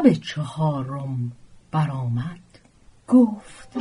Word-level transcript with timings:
شب 0.00 0.12
چهارم 0.12 1.32
برآمد. 1.72 2.40
گفت 3.08 3.76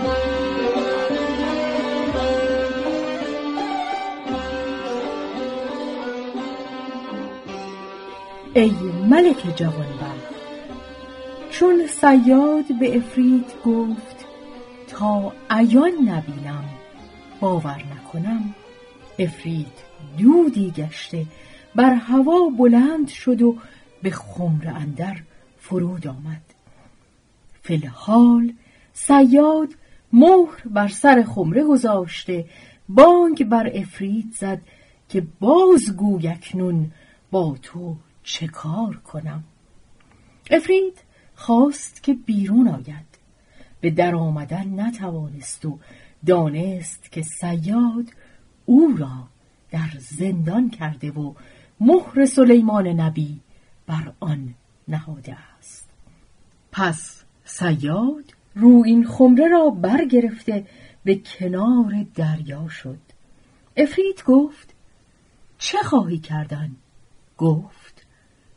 ای 8.53 8.71
ملک 9.09 9.55
جوانبخت 9.55 10.33
چون 11.49 11.87
سیاد 11.87 12.79
به 12.79 12.97
افرید 12.97 13.45
گفت 13.65 14.25
تا 14.87 15.33
عیان 15.49 15.91
نبینم 16.05 16.65
باور 17.39 17.83
نکنم. 17.95 18.55
افرید 19.19 19.77
دودی 20.17 20.71
گشته 20.71 21.25
بر 21.75 21.93
هوا 21.93 22.49
بلند 22.57 23.07
شد 23.07 23.41
و 23.41 23.55
به 24.03 24.11
خمر 24.11 24.67
اندر 24.67 25.17
فرود 25.69 26.07
آمد. 26.07 26.41
فلحال 27.61 28.53
سیاد 28.93 29.69
مهر 30.13 30.61
بر 30.65 30.87
سر 30.87 31.23
خمره 31.23 31.63
گذاشته 31.63 32.45
بانگ 32.89 33.43
بر 33.43 33.71
افرید 33.73 34.33
زد 34.39 34.61
که 35.09 35.27
باز 35.39 35.95
گوی 35.95 36.27
اکنون 36.27 36.91
با 37.31 37.57
تو 37.61 37.95
چه 38.23 38.47
کار 38.47 38.95
کنم. 38.95 39.43
افرید 40.51 40.97
خواست 41.35 42.03
که 42.03 42.13
بیرون 42.13 42.67
آید. 42.67 43.09
به 43.81 43.89
در 43.89 44.15
آمدن 44.15 44.79
نتوانست 44.79 45.65
و 45.65 45.79
دانست 46.25 47.11
که 47.11 47.21
سیاد 47.21 48.05
او 48.65 48.95
را 48.97 49.27
در 49.71 49.89
زندان 49.99 50.69
کرده 50.69 51.11
و 51.11 51.33
مهر 51.79 52.25
سلیمان 52.25 52.87
نبی 52.87 53.39
بر 53.87 54.13
آن 54.19 54.55
نهاده 54.89 55.37
است. 55.59 55.89
پس 56.71 57.23
سیاد 57.43 58.33
رو 58.55 58.83
این 58.85 59.07
خمره 59.07 59.47
را 59.47 59.69
برگرفته 59.69 60.67
به 61.03 61.15
کنار 61.15 62.05
دریا 62.15 62.67
شد. 62.67 62.99
افرید 63.77 64.23
گفت 64.25 64.73
چه 65.57 65.77
خواهی 65.77 66.19
کردن؟ 66.19 66.71
گفت 67.37 68.05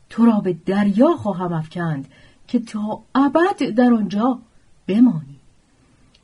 تو 0.09 0.25
را 0.25 0.39
به 0.39 0.53
دریا 0.53 1.11
خواهم 1.11 1.53
افکند 1.53 2.07
که 2.47 2.59
تا 2.59 3.03
ابد 3.15 3.69
در 3.75 3.93
آنجا 3.93 4.39
بمانی. 4.87 5.39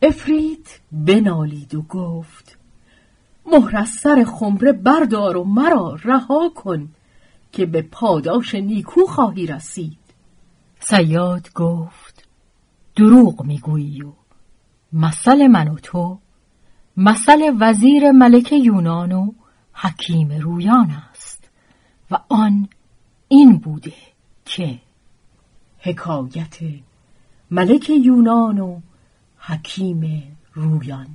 افرید 0.02 0.68
بنالید 0.92 1.76
و 1.76 1.82
گفت 1.82 2.58
مهر 3.46 3.78
از 3.78 3.90
سر 3.90 4.24
خمره 4.24 4.72
بردار 4.72 5.38
و 5.38 5.44
مرا 5.44 5.98
رها 6.04 6.50
کن. 6.50 6.90
که 7.52 7.66
به 7.66 7.82
پاداش 7.82 8.56
نیکو 8.56 9.02
خواهی 9.06 9.48
رسید. 9.48 9.98
سیاد 10.80 11.54
گفت 11.54 12.28
دروغ 12.96 13.44
می‌گویی 13.44 14.02
و 14.02 14.12
مثل 14.94 15.48
من 15.48 15.68
و 15.68 15.76
تو 15.76 16.20
مثل 16.98 17.54
وزیر 17.60 18.12
ملک 18.12 18.52
یونان 18.52 19.12
و 19.12 19.32
حکیم 19.74 20.32
رویان 20.32 20.92
است 21.12 21.50
و 22.12 22.20
آن 22.30 22.70
این 23.28 23.58
بوده 23.58 23.94
که 24.46 24.80
حکایت 25.80 26.58
ملک 27.52 27.90
یونان 27.90 28.60
و 28.60 28.80
حکیم 29.38 30.24
رویان. 30.54 31.08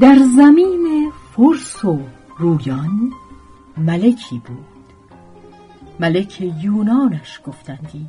در 0.00 0.18
زمین 0.36 1.12
فرس 1.36 1.84
و 1.84 1.98
رویان 2.38 3.12
ملکی 3.76 4.38
بود. 4.38 4.64
ملک 6.00 6.40
یونانش 6.62 7.40
گفتندی 7.46 8.06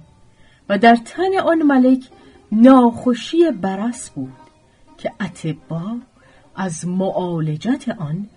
و 0.69 0.77
در 0.77 0.95
تن 0.95 1.37
آن 1.45 1.61
ملک 1.61 2.09
ناخوشی 2.51 3.51
برس 3.51 4.09
بود 4.09 4.33
که 4.97 5.11
اتبا 5.21 5.97
از 6.55 6.87
معالجت 6.87 7.89
آن 7.89 8.29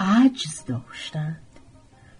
عجز 0.00 0.64
داشتند. 0.64 1.40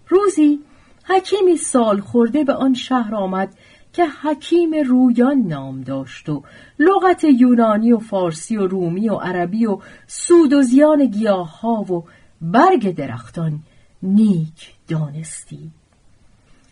روزی 0.07 0.59
حکیمی 1.03 1.57
سال 1.57 1.99
خورده 1.99 2.43
به 2.43 2.53
آن 2.53 2.73
شهر 2.73 3.15
آمد 3.15 3.57
که 3.97 4.05
حکیم 4.05 4.73
رویان 4.73 5.37
نام 5.37 5.81
داشت 5.81 6.29
و 6.29 6.43
لغت 6.79 7.23
یونانی 7.23 7.91
و 7.91 7.97
فارسی 7.97 8.57
و 8.57 8.67
رومی 8.67 9.09
و 9.09 9.15
عربی 9.15 9.65
و 9.65 9.79
سود 10.07 10.53
و 10.53 10.61
زیان 10.61 11.05
گیاه 11.05 11.65
و 11.65 12.01
برگ 12.41 12.95
درختان 12.95 13.59
نیک 14.03 14.73
دانستی. 14.87 15.71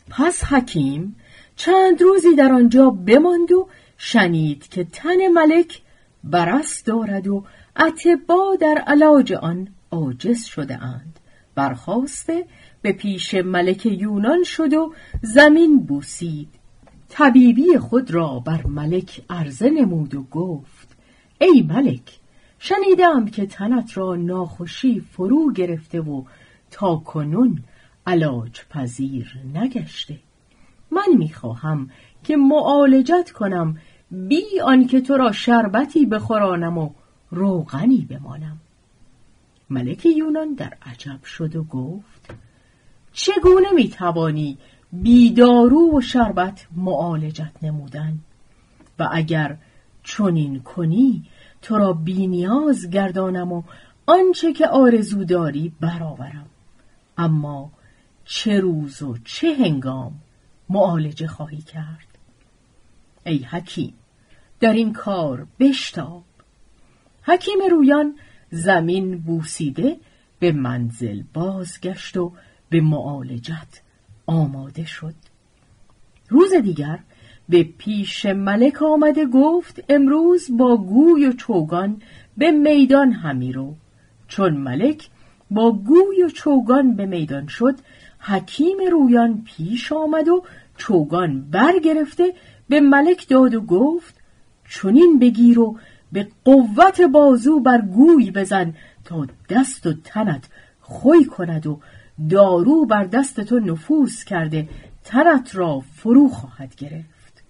پس 0.09 0.43
حکیم 0.43 1.15
چند 1.55 2.01
روزی 2.01 2.35
در 2.35 2.51
آنجا 2.51 2.89
بماند 2.89 3.51
و 3.51 3.67
شنید 3.97 4.67
که 4.67 4.83
تن 4.83 5.27
ملک 5.27 5.81
برس 6.23 6.83
دارد 6.83 7.27
و 7.27 7.43
اتبا 7.79 8.55
در 8.61 8.83
علاج 8.87 9.33
آن 9.33 9.67
عاجز 9.91 10.43
شده 10.43 10.83
اند. 10.83 11.19
برخواسته 11.55 12.45
به 12.81 12.91
پیش 12.91 13.33
ملک 13.33 13.85
یونان 13.85 14.43
شد 14.43 14.73
و 14.73 14.93
زمین 15.21 15.79
بوسید. 15.79 16.64
طبیبی 17.09 17.77
خود 17.77 18.11
را 18.11 18.39
بر 18.39 18.65
ملک 18.67 19.21
عرضه 19.29 19.69
نمود 19.69 20.15
و 20.15 20.23
گفت 20.23 20.97
ای 21.41 21.61
ملک 21.61 22.19
شنیدم 22.59 23.25
که 23.25 23.45
تنت 23.45 23.97
را 23.97 24.15
ناخوشی 24.15 24.99
فرو 24.99 25.51
گرفته 25.53 26.01
و 26.01 26.23
تا 26.71 26.95
کنون 26.95 27.63
علاج 28.07 28.61
پذیر 28.69 29.39
نگشته. 29.53 30.19
من 30.91 31.17
می‌خواهم 31.17 31.89
که 32.23 32.37
معالجت 32.37 33.31
کنم 33.31 33.77
بی 34.11 34.59
آنکه 34.65 35.01
تو 35.01 35.17
را 35.17 35.31
شربتی 35.31 36.05
بخورانم 36.05 36.77
و 36.77 36.89
روغنی 37.31 38.07
بمانم. 38.09 38.57
ملک 39.69 40.05
یونان 40.05 40.53
در 40.53 40.73
عجب 40.85 41.23
شد 41.23 41.55
و 41.55 41.63
گفت 41.63 42.33
چگونه 43.13 43.71
می‌توانی 43.75 44.57
بیدارو 45.01 45.97
و 45.97 46.01
شربت 46.01 46.67
معالجت 46.75 47.51
نمودن. 47.61 48.19
و 48.99 49.09
اگر 49.11 49.57
چنین 50.03 50.59
کنی 50.59 51.23
تو 51.61 51.77
را 51.77 51.93
بینیاز 51.93 52.89
گردانم 52.89 53.51
و 53.51 53.63
آنچه 54.05 54.53
که 54.53 54.67
آرزو 54.67 55.23
داری 55.23 55.71
برآورم. 55.79 56.45
اما 57.17 57.71
چه 58.25 58.59
روز 58.59 59.01
و 59.01 59.17
چه 59.17 59.53
هنگام 59.53 60.13
معالجه 60.69 61.27
خواهی 61.27 61.61
کرد. 61.61 62.07
ای 63.25 63.37
حکیم 63.37 63.93
در 64.59 64.73
این 64.73 64.93
کار 64.93 65.47
بشتاب. 65.59 66.23
حکیم 67.23 67.57
رویان 67.71 68.15
زمین 68.51 69.17
بوسیده 69.17 69.97
به 70.39 70.51
منزل 70.51 71.23
بازگشت 71.33 72.17
و 72.17 72.31
به 72.69 72.81
معالجت 72.81 73.81
آماده 74.25 74.85
شد. 74.85 75.13
روز 76.29 76.53
دیگر 76.53 76.99
به 77.49 77.63
پیش 77.63 78.25
ملک 78.25 78.81
آمده 78.81 79.25
گفت 79.25 79.83
امروز 79.89 80.57
با 80.57 80.77
گوی 80.77 81.25
و 81.25 81.33
چوگان 81.33 82.01
به 82.37 82.51
میدان 82.51 83.11
همی 83.11 83.53
رو. 83.53 83.75
چون 84.27 84.57
ملک 84.57 85.09
با 85.51 85.71
گوی 85.71 86.23
و 86.23 86.29
چوگان 86.29 86.95
به 86.95 87.05
میدان 87.05 87.47
شد 87.47 87.75
حکیم 88.19 88.77
رویان 88.91 89.43
پیش 89.45 89.91
آمد 89.91 90.27
و 90.27 90.43
چوگان 90.77 91.41
برگرفته 91.51 92.33
به 92.69 92.81
ملک 92.81 93.27
داد 93.27 93.55
و 93.55 93.61
گفت 93.61 94.15
چونین 94.63 95.19
بگیر 95.19 95.59
و 95.59 95.77
به 96.11 96.27
قوت 96.45 97.01
بازو 97.01 97.59
بر 97.59 97.81
گوی 97.81 98.31
بزن 98.31 98.73
تا 99.03 99.27
دست 99.49 99.85
و 99.85 99.93
تنت 100.03 100.47
خوی 100.81 101.25
کند 101.25 101.67
و 101.67 101.79
دارو 102.29 102.85
بر 102.85 103.03
دست 103.03 103.41
تو 103.41 103.59
نفوذ 103.59 104.23
کرده 104.23 104.69
تنت 105.03 105.55
را 105.55 105.79
فرو 105.79 106.29
خواهد 106.29 106.75
گرفت. 106.75 107.43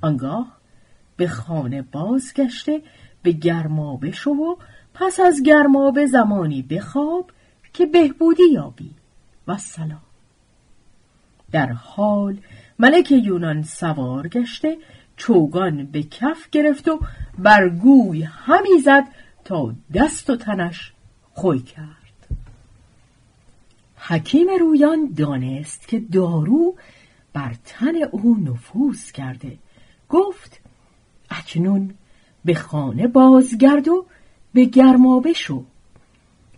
آنگاه 0.00 0.56
به 1.16 1.28
خانه 1.28 1.82
بازگشته 1.82 2.82
به 3.22 3.32
گرمابه 3.32 4.10
شو 4.10 4.30
و 4.30 4.56
پس 4.94 5.20
از 5.20 5.42
گرمابه 5.42 6.06
زمانی 6.06 6.62
بخواب 6.62 7.30
که 7.72 7.86
بهبودی 7.86 8.50
یابی. 8.52 8.90
و 9.48 9.56
سلام 9.58 10.02
در 11.52 11.72
حال 11.72 12.38
ملک 12.78 13.10
یونان 13.10 13.62
سوار 13.62 14.28
گشته 14.28 14.76
چوگان 15.16 15.86
به 15.86 16.02
کف 16.02 16.50
گرفت 16.50 16.88
و 16.88 17.00
بر 17.38 17.68
گوی 17.68 18.22
همی 18.22 18.78
زد 18.84 19.04
تا 19.44 19.74
دست 19.94 20.30
و 20.30 20.36
تنش 20.36 20.92
خوی 21.34 21.58
کرد. 21.58 22.01
حکیم 24.06 24.46
رویان 24.60 25.12
دانست 25.16 25.88
که 25.88 26.00
دارو 26.00 26.76
بر 27.32 27.54
تن 27.64 27.94
او 28.10 28.36
نفوذ 28.36 29.10
کرده. 29.10 29.58
گفت 30.08 30.60
اکنون 31.30 31.94
به 32.44 32.54
خانه 32.54 33.06
بازگرد 33.06 33.88
و 33.88 34.06
به 34.54 34.64
گرمابه 34.64 35.32
شو. 35.32 35.64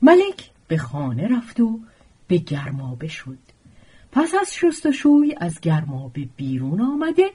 ملک 0.03 0.51
به 0.69 0.77
خانه 0.77 1.29
رفت 1.29 1.61
و 1.61 1.81
به 2.29 2.39
گرمابه 2.39 3.09
شد. 3.09 3.39
پس 4.13 4.35
از 4.41 4.55
شست 4.55 4.87
و 4.87 4.93
شوی 4.93 5.35
از 5.39 5.61
گرمابه 5.61 6.29
بیرون 6.37 6.81
آمده 6.81 7.31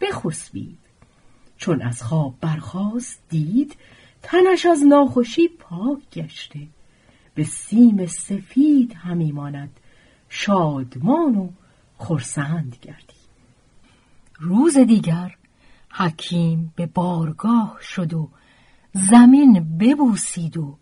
بخسبید 0.00 0.78
چون 1.56 1.82
از 1.82 2.02
خواب 2.02 2.34
برخاست 2.40 3.22
دید 3.28 3.76
تنش 4.22 4.66
از 4.66 4.82
ناخوشی 4.86 5.48
پاک 5.48 6.10
گشته. 6.12 6.60
به 7.36 7.44
سیم 7.44 8.06
سفید 8.06 8.94
همی 8.96 9.32
ماند. 9.32 9.80
شادمان 10.28 11.36
و 11.36 11.48
خرسند 11.98 12.76
گردی. 12.82 13.16
روز 14.38 14.78
دیگر 14.78 15.36
حکیم 15.90 16.72
به 16.76 16.86
بارگاه 16.86 17.78
شد 17.80 18.14
و 18.14 18.28
زمین 18.92 19.78
ببوسید 19.78 20.56
و 20.56 20.78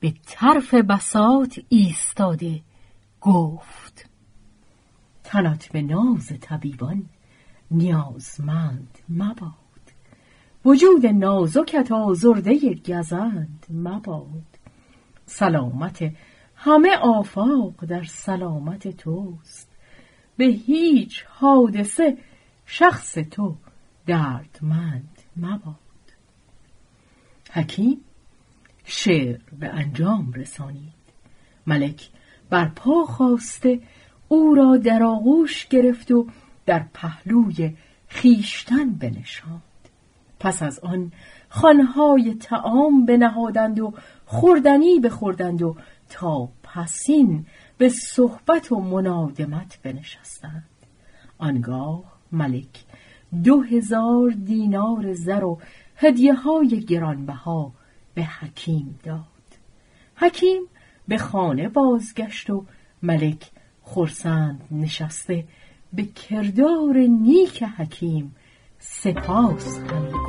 به 0.00 0.14
طرف 0.26 0.74
بسات 0.74 1.60
ایستاده 1.68 2.60
گفت 3.20 4.10
تنت 5.24 5.72
به 5.72 5.82
ناز 5.82 6.32
طبیبان 6.40 7.04
نیازمند 7.70 8.98
مباد. 9.08 9.52
وجود 10.64 11.06
نازکت 11.06 11.92
آزرده 11.92 12.74
گزند 12.74 13.66
مباد. 13.70 14.53
سلامت 15.26 16.12
همه 16.56 16.96
آفاق 16.96 17.84
در 17.84 18.04
سلامت 18.04 18.88
توست. 18.88 19.68
به 20.36 20.44
هیچ 20.44 21.24
حادثه 21.28 22.18
شخص 22.66 23.12
تو 23.12 23.56
دردمند 24.06 25.18
مباد. 25.36 25.74
حکیم 27.50 28.00
شعر 28.84 29.40
به 29.58 29.68
انجام 29.68 30.32
رسانید. 30.32 30.92
ملک 31.66 32.08
بر 32.50 32.68
پا 32.68 33.04
خواسته 33.04 33.80
او 34.28 34.54
را 34.54 34.76
در 34.76 35.02
آغوش 35.02 35.66
گرفت 35.66 36.10
و 36.10 36.26
در 36.66 36.86
پهلوی 36.94 37.76
خیشتن 38.08 38.90
بنشاند. 38.90 39.62
پس 40.44 40.62
از 40.62 40.78
آن 40.78 41.12
خانهای 41.48 42.34
تعام 42.34 43.06
بنهادند 43.06 43.80
و 43.80 43.92
خوردنی 44.26 45.00
بخوردند 45.00 45.62
و 45.62 45.76
تا 46.08 46.48
پسین 46.62 47.46
به 47.78 47.88
صحبت 47.88 48.72
و 48.72 48.80
منادمت 48.80 49.78
بنشستند. 49.82 50.68
آنگاه 51.38 52.02
ملک 52.32 52.84
دو 53.44 53.62
هزار 53.62 54.30
دینار 54.30 55.12
زر 55.12 55.44
و 55.44 55.58
هدیه 55.96 56.34
های 56.34 56.80
گرانبها 56.80 57.72
به 58.14 58.24
حکیم 58.24 58.98
داد. 59.04 59.24
حکیم 60.16 60.62
به 61.08 61.18
خانه 61.18 61.68
بازگشت 61.68 62.50
و 62.50 62.64
ملک 63.02 63.50
خرسند 63.82 64.60
نشسته 64.70 65.44
به 65.92 66.02
کردار 66.02 66.96
نیک 66.96 67.62
حکیم 67.62 68.34
سپاس 68.86 69.78
همی 69.78 70.23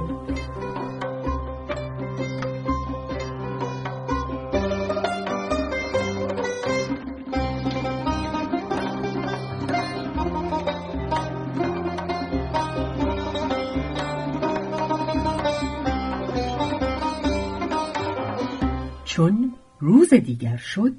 چون 19.15 19.53
روز 19.79 20.13
دیگر 20.13 20.57
شد 20.57 20.95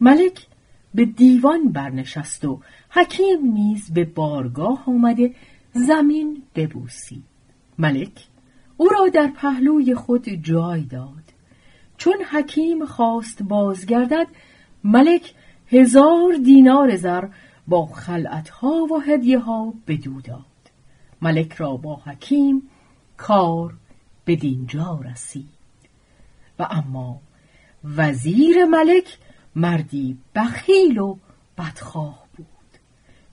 ملک 0.00 0.46
به 0.94 1.04
دیوان 1.04 1.72
برنشست 1.72 2.44
و 2.44 2.60
حکیم 2.90 3.52
نیز 3.52 3.92
به 3.92 4.04
بارگاه 4.04 4.84
آمده 4.86 5.34
زمین 5.72 6.42
ببوسید. 6.54 7.24
ملک 7.78 8.26
او 8.76 8.88
را 8.88 9.08
در 9.08 9.26
پهلوی 9.26 9.94
خود 9.94 10.28
جای 10.28 10.80
داد. 10.80 11.24
چون 11.96 12.16
حکیم 12.30 12.86
خواست 12.86 13.42
بازگردد 13.42 14.26
ملک 14.84 15.34
هزار 15.66 16.34
دینار 16.44 16.96
زر 16.96 17.28
با 17.68 17.86
خلعتها 17.86 18.86
و 18.90 19.00
هدیه 19.00 19.38
ها 19.38 19.74
بدو 19.86 20.20
داد. 20.20 20.44
ملک 21.22 21.52
را 21.52 21.76
با 21.76 21.96
حکیم 21.96 22.62
کار 23.16 23.74
به 24.24 24.36
دینجا 24.36 25.00
رسید. 25.04 25.54
و 26.58 26.66
اما 26.70 27.20
وزیر 27.84 28.64
ملک 28.64 29.18
مردی 29.56 30.18
بخیل 30.34 30.98
و 30.98 31.16
بدخواه 31.58 32.26
بود. 32.36 32.46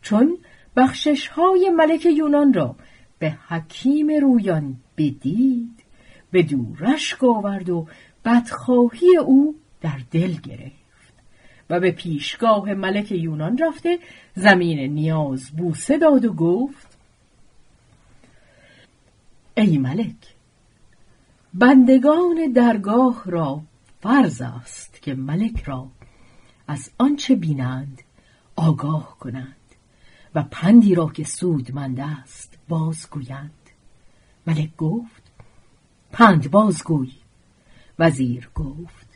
چون 0.01 0.38
بخشش 0.75 1.27
های 1.27 1.70
ملک 1.70 2.05
یونان 2.05 2.53
را 2.53 2.75
به 3.20 3.38
حکیم 3.48 4.12
رویان 4.22 4.75
بدید 4.98 5.84
به 6.31 6.43
دو 6.43 6.75
رشک 6.79 7.24
آورد 7.24 7.70
و 7.70 7.88
بدخواهی 8.25 9.17
او 9.17 9.55
در 9.81 10.00
دل 10.12 10.34
گرفت 10.34 11.13
و 11.70 11.79
به 11.79 11.91
پیشگاه 11.91 12.74
ملک 12.74 13.12
یونان 13.12 13.58
رفته 13.58 14.00
زمین 14.36 14.79
نیاز 14.79 15.50
بوسه 15.50 15.98
داد 15.98 16.25
و 16.25 16.34
گفت 16.34 16.98
ای 19.58 19.77
ملک 19.77 20.36
بندگان 21.53 22.51
درگاه 22.55 23.24
را 23.25 23.62
فرض 24.01 24.41
است 24.41 25.01
که 25.01 25.13
ملک 25.15 25.63
را 25.63 25.88
از 26.67 26.91
آنچه 26.98 27.36
بینند 27.36 28.01
آگاه 28.55 29.17
کنند 29.20 29.55
و 30.36 30.43
پندی 30.51 30.96
را 30.96 31.08
که 31.08 31.24
سودمند 31.24 32.00
است 32.00 32.58
بازگویند. 32.70 33.51
ملک 34.48 34.75
گفت 34.75 35.31
پند 36.12 36.51
بازگوی. 36.51 37.12
وزیر 38.00 38.50
گفت 38.55 39.08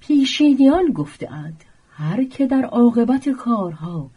پیشینیان 0.00 0.92
گفتهاند 0.92 1.64
هر 1.90 2.24
که 2.24 2.46
در 2.46 2.64
عاقبت 2.64 3.28
کارها 3.28 4.10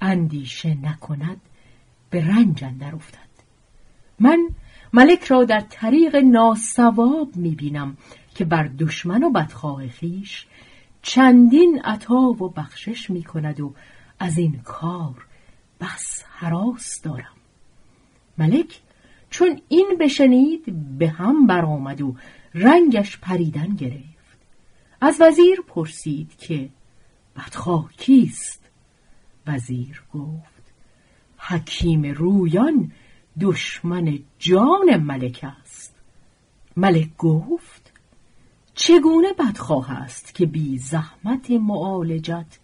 اندیشه 0.00 0.74
نکند 0.74 1.40
به 2.10 2.26
رنج 2.26 2.64
اندر 2.64 2.94
افتد. 2.94 3.30
من 4.20 4.48
ملک 4.92 5.24
را 5.24 5.44
در 5.44 5.60
طریق 5.60 6.16
ناسواب 6.16 7.36
می‌بینم 7.36 7.96
که 8.34 8.44
بر 8.44 8.70
دشمن 8.78 9.24
و 9.24 9.30
بدخواه 9.30 9.88
خیش 9.88 10.46
چندین 11.02 11.80
عطا 11.84 12.20
و 12.20 12.48
بخشش 12.48 13.10
می 13.10 13.22
کند 13.22 13.60
و 13.60 13.74
از 14.18 14.38
این 14.38 14.60
کار 14.64 15.26
بس 15.80 16.24
حراس 16.28 17.00
دارم. 17.02 17.36
ملک 18.38 18.80
چون 19.30 19.60
این 19.68 19.96
بشنید 20.00 20.64
به 20.98 21.08
هم 21.08 21.46
برآمد 21.46 22.00
و 22.00 22.16
رنگش 22.54 23.18
پریدن 23.18 23.68
گرفت. 23.68 24.38
از 25.00 25.20
وزیر 25.20 25.60
پرسید 25.60 26.36
که 26.36 26.68
بدخواه 27.36 27.92
کیست؟ 27.92 28.70
وزیر 29.46 30.02
گفت 30.14 30.72
حکیم 31.38 32.02
رویان 32.02 32.92
دشمن 33.40 34.18
جان 34.38 34.96
ملک 34.96 35.46
است. 35.60 35.94
ملک 36.76 37.16
گفت 37.16 37.89
چگونه 38.74 39.32
بدخواه 39.38 39.90
است 39.90 40.34
که 40.34 40.46
بی 40.46 40.78
زحمت 40.78 41.50
معالجت 41.50 42.58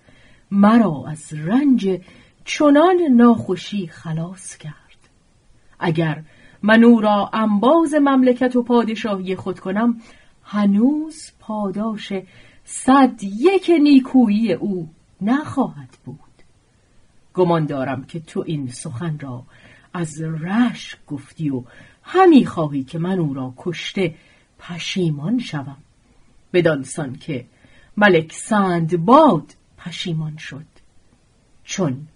مرا 0.51 1.05
از 1.09 1.33
رنج 1.33 2.01
چنان 2.45 2.97
ناخوشی 3.11 3.87
خلاص 3.87 4.57
کرد؟ 4.57 4.75
اگر 5.79 6.23
من 6.63 6.85
او 6.85 7.01
را 7.01 7.31
انباز 7.33 7.95
مملکت 7.95 8.57
و 8.57 8.63
پادشاهی 8.63 9.37
خود 9.37 9.61
کنم 9.61 10.01
هنوز 10.43 11.33
پاداش 11.41 12.13
صد 12.65 13.23
یک 13.23 13.71
نیکویی 13.83 14.53
او 14.53 14.89
نخواهد 15.21 15.97
بود. 16.05 16.19
گمان 17.35 17.67
دارم 17.67 18.05
که 18.05 18.21
تو 18.21 18.45
این 18.47 18.69
سخن 18.69 19.19
را 19.19 19.43
از 19.95 20.23
رش 20.23 20.97
گفتی 21.07 21.51
و 21.51 21.63
همی 22.03 22.47
خواهی 22.47 22.85
که 22.85 22.99
من 22.99 23.19
او 23.19 23.35
را 23.35 23.55
کشته 23.57 24.15
پشیمان 24.59 25.39
شوم. 25.39 25.77
بدانسان 26.53 27.17
که 27.17 27.47
ملک 27.97 28.33
سندباد 28.33 29.57
پشیمان 29.79 30.37
شد. 30.37 30.67
چون 31.65 32.09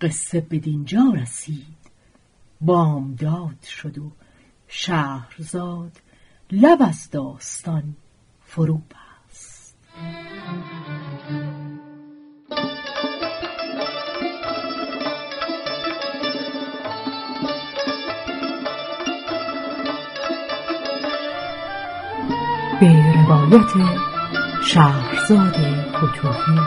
قصه 0.00 0.40
بدینجا 0.40 1.12
رسید 1.16 1.80
بامداد 2.60 3.62
شد 3.62 3.98
و 3.98 4.12
شهرزاد 4.68 6.00
لب 6.52 6.78
از 6.82 7.10
داستان 7.10 7.96
فرو 8.40 8.80
روایت 23.30 23.70
شهرزاد 24.64 25.54
فتوحی. 25.96 26.60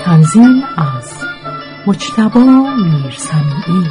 تنظیم 0.00 0.62
از 0.76 1.12
مجتبا 1.86 2.40
میرسمی 2.76 3.88